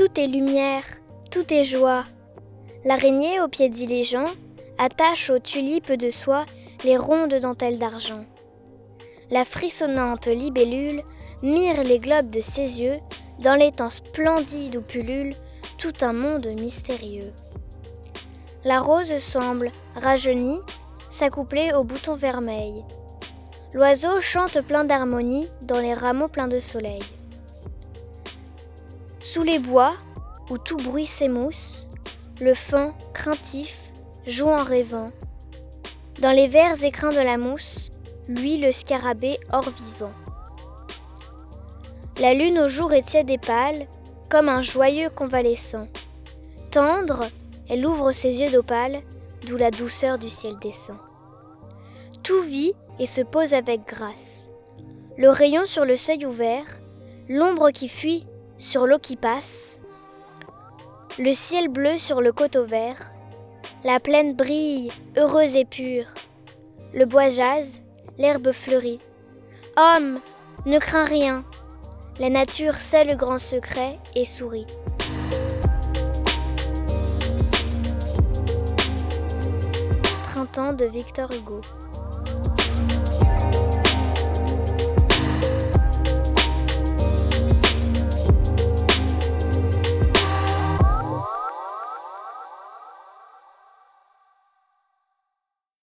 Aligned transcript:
Tout 0.00 0.18
est 0.18 0.28
lumière, 0.28 0.84
tout 1.30 1.52
est 1.52 1.62
joie. 1.62 2.06
L'araignée 2.86 3.38
aux 3.42 3.48
pieds 3.48 3.68
diligents 3.68 4.30
attache 4.78 5.28
aux 5.28 5.40
tulipes 5.40 5.92
de 5.92 6.10
soie 6.10 6.46
les 6.84 6.96
rondes 6.96 7.34
dentelles 7.34 7.78
d'argent. 7.78 8.24
La 9.30 9.44
frissonnante 9.44 10.26
libellule 10.26 11.02
mire 11.42 11.84
les 11.84 11.98
globes 11.98 12.30
de 12.30 12.40
ses 12.40 12.80
yeux 12.80 12.96
dans 13.40 13.56
l'étang 13.56 13.90
splendide 13.90 14.78
où 14.78 14.80
pullule 14.80 15.34
tout 15.76 15.92
un 16.00 16.14
monde 16.14 16.48
mystérieux. 16.58 17.34
La 18.64 18.78
rose 18.78 19.18
semble, 19.18 19.70
rajeunie, 19.96 20.60
s'accoupler 21.10 21.74
au 21.74 21.84
bouton 21.84 22.14
vermeil. 22.14 22.86
L'oiseau 23.74 24.22
chante 24.22 24.62
plein 24.62 24.84
d'harmonie 24.84 25.48
dans 25.60 25.78
les 25.78 25.92
rameaux 25.92 26.28
pleins 26.28 26.48
de 26.48 26.58
soleil. 26.58 27.02
Sous 29.32 29.44
les 29.44 29.60
bois, 29.60 29.94
où 30.50 30.58
tout 30.58 30.76
bruit 30.76 31.06
s'émousse, 31.06 31.86
le 32.40 32.52
faon, 32.52 32.92
craintif, 33.14 33.76
joue 34.26 34.48
en 34.48 34.64
rêvant. 34.64 35.06
Dans 36.20 36.32
les 36.32 36.48
verts 36.48 36.82
écrins 36.82 37.12
de 37.12 37.20
la 37.20 37.38
mousse, 37.38 37.92
lui 38.26 38.58
le 38.58 38.72
scarabée 38.72 39.38
hors 39.52 39.70
vivant. 39.70 40.10
La 42.18 42.34
lune 42.34 42.58
au 42.58 42.66
jour 42.66 42.92
est 42.92 43.06
tiède 43.06 43.30
et 43.30 43.38
pâle, 43.38 43.86
comme 44.28 44.48
un 44.48 44.62
joyeux 44.62 45.10
convalescent. 45.10 45.86
Tendre, 46.72 47.24
elle 47.68 47.86
ouvre 47.86 48.10
ses 48.10 48.40
yeux 48.40 48.50
d'opale, 48.50 48.98
d'où 49.46 49.56
la 49.56 49.70
douceur 49.70 50.18
du 50.18 50.28
ciel 50.28 50.56
descend. 50.60 50.98
Tout 52.24 52.42
vit 52.42 52.72
et 52.98 53.06
se 53.06 53.20
pose 53.20 53.54
avec 53.54 53.86
grâce. 53.86 54.50
Le 55.16 55.30
rayon 55.30 55.66
sur 55.66 55.84
le 55.84 55.96
seuil 55.96 56.26
ouvert, 56.26 56.66
l'ombre 57.28 57.70
qui 57.70 57.88
fuit 57.88 58.26
sur 58.60 58.86
l'eau 58.86 58.98
qui 58.98 59.16
passe, 59.16 59.80
le 61.18 61.32
ciel 61.32 61.68
bleu 61.68 61.96
sur 61.96 62.20
le 62.20 62.30
coteau 62.30 62.66
vert, 62.66 63.10
la 63.84 63.98
plaine 64.00 64.36
brille, 64.36 64.92
heureuse 65.16 65.56
et 65.56 65.64
pure, 65.64 66.04
le 66.92 67.06
bois 67.06 67.30
jase, 67.30 67.80
l'herbe 68.18 68.52
fleurit. 68.52 69.00
Homme, 69.78 70.20
ne 70.66 70.78
crains 70.78 71.06
rien, 71.06 71.42
la 72.20 72.28
nature 72.28 72.74
sait 72.74 73.04
le 73.04 73.16
grand 73.16 73.38
secret 73.38 73.98
et 74.14 74.26
sourit. 74.26 74.66
Printemps 80.24 80.74
de 80.74 80.84
Victor 80.84 81.32
Hugo. 81.32 81.62